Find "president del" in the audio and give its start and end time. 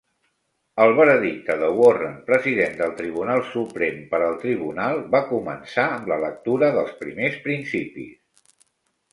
2.29-2.95